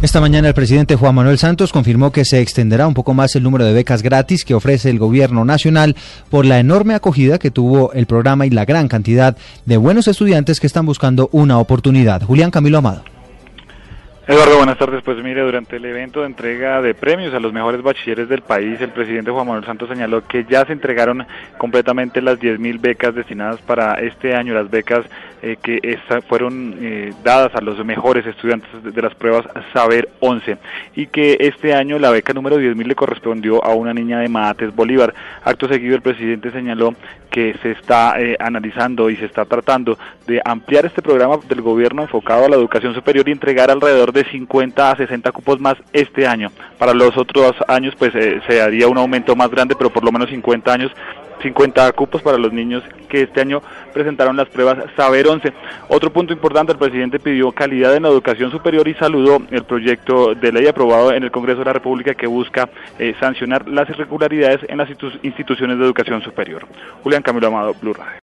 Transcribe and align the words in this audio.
Esta 0.00 0.20
mañana 0.20 0.46
el 0.46 0.54
presidente 0.54 0.94
Juan 0.94 1.16
Manuel 1.16 1.38
Santos 1.38 1.72
confirmó 1.72 2.12
que 2.12 2.24
se 2.24 2.40
extenderá 2.40 2.86
un 2.86 2.94
poco 2.94 3.14
más 3.14 3.34
el 3.34 3.42
número 3.42 3.64
de 3.64 3.72
becas 3.72 4.00
gratis 4.00 4.44
que 4.44 4.54
ofrece 4.54 4.90
el 4.90 5.00
gobierno 5.00 5.44
nacional 5.44 5.96
por 6.30 6.46
la 6.46 6.60
enorme 6.60 6.94
acogida 6.94 7.40
que 7.40 7.50
tuvo 7.50 7.92
el 7.92 8.06
programa 8.06 8.46
y 8.46 8.50
la 8.50 8.64
gran 8.64 8.86
cantidad 8.86 9.36
de 9.66 9.76
buenos 9.76 10.06
estudiantes 10.06 10.60
que 10.60 10.68
están 10.68 10.86
buscando 10.86 11.28
una 11.32 11.58
oportunidad. 11.58 12.22
Julián 12.22 12.52
Camilo 12.52 12.78
Amado. 12.78 13.02
Eduardo, 14.28 14.58
buenas 14.58 14.76
tardes. 14.76 15.02
Pues 15.02 15.16
mire, 15.24 15.40
durante 15.40 15.76
el 15.76 15.86
evento 15.86 16.20
de 16.20 16.26
entrega 16.26 16.82
de 16.82 16.92
premios 16.92 17.32
a 17.32 17.40
los 17.40 17.50
mejores 17.50 17.80
bachilleres 17.80 18.28
del 18.28 18.42
país, 18.42 18.78
el 18.78 18.90
presidente 18.90 19.30
Juan 19.30 19.46
Manuel 19.46 19.64
Santos 19.64 19.88
señaló 19.88 20.22
que 20.28 20.44
ya 20.44 20.66
se 20.66 20.74
entregaron 20.74 21.26
completamente 21.56 22.20
las 22.20 22.38
10.000 22.38 22.78
becas 22.78 23.14
destinadas 23.14 23.58
para 23.62 23.94
este 23.94 24.34
año, 24.34 24.52
las 24.52 24.68
becas 24.68 25.06
eh, 25.40 25.56
que 25.62 25.98
fueron 26.28 26.76
eh, 26.80 27.14
dadas 27.22 27.54
a 27.54 27.60
los 27.60 27.82
mejores 27.84 28.26
estudiantes 28.26 28.68
de, 28.82 29.00
las 29.00 29.14
pruebas 29.14 29.46
Saber 29.72 30.08
11 30.18 30.58
y 30.96 31.06
que 31.06 31.36
este 31.40 31.72
año 31.74 31.98
la 31.98 32.10
beca 32.10 32.32
número 32.32 32.58
10.000 32.58 32.84
le 32.84 32.94
correspondió 32.96 33.64
a 33.64 33.72
una 33.72 33.94
niña 33.94 34.18
de 34.18 34.28
Mates 34.28 34.74
Bolívar. 34.74 35.14
Acto 35.44 35.68
seguido 35.68 35.94
el 35.94 36.02
presidente 36.02 36.50
señaló 36.50 36.94
que 37.30 37.54
se 37.62 37.70
está 37.70 38.20
eh, 38.20 38.36
analizando 38.40 39.10
y 39.10 39.16
se 39.16 39.26
está 39.26 39.44
tratando 39.44 39.96
de 40.26 40.42
ampliar 40.44 40.86
este 40.86 41.02
programa 41.02 41.38
del 41.48 41.62
gobierno 41.62 42.02
enfocado 42.02 42.46
a 42.46 42.48
la 42.48 42.56
educación 42.56 42.92
superior 42.94 43.28
y 43.28 43.32
entregar 43.32 43.70
alrededor 43.70 44.12
de 44.12 44.17
de 44.18 44.30
50 44.30 44.90
a 44.90 44.96
60 44.96 45.32
cupos 45.32 45.60
más 45.60 45.76
este 45.92 46.26
año. 46.26 46.50
Para 46.78 46.94
los 46.94 47.16
otros 47.16 47.54
años 47.66 47.94
pues 47.98 48.14
eh, 48.14 48.40
se 48.46 48.60
haría 48.60 48.88
un 48.88 48.98
aumento 48.98 49.34
más 49.34 49.50
grande, 49.50 49.74
pero 49.76 49.90
por 49.90 50.04
lo 50.04 50.12
menos 50.12 50.28
50 50.30 50.72
años 50.72 50.92
50 51.42 51.92
cupos 51.92 52.22
para 52.22 52.38
los 52.38 52.52
niños 52.52 52.82
que 53.08 53.22
este 53.22 53.40
año 53.40 53.62
presentaron 53.92 54.36
las 54.36 54.48
pruebas 54.48 54.78
Saber 54.96 55.26
11. 55.26 55.52
Otro 55.88 56.12
punto 56.12 56.32
importante, 56.32 56.72
el 56.72 56.78
presidente 56.78 57.18
pidió 57.18 57.52
calidad 57.52 57.94
en 57.96 58.02
la 58.02 58.08
educación 58.08 58.50
superior 58.50 58.86
y 58.88 58.94
saludó 58.94 59.40
el 59.50 59.64
proyecto 59.64 60.34
de 60.34 60.52
ley 60.52 60.66
aprobado 60.66 61.12
en 61.12 61.22
el 61.22 61.30
Congreso 61.30 61.60
de 61.60 61.66
la 61.66 61.72
República 61.72 62.14
que 62.14 62.26
busca 62.26 62.68
eh, 62.98 63.14
sancionar 63.20 63.68
las 63.68 63.88
irregularidades 63.88 64.60
en 64.68 64.78
las 64.78 64.88
instituciones 65.22 65.78
de 65.78 65.84
educación 65.84 66.22
superior. 66.22 66.66
Julián 67.02 67.22
Camilo 67.22 67.48
Amado, 67.48 67.74
Blue 67.80 67.94
Radio. 67.94 68.12